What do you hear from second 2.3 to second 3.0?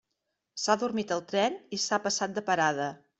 de parada.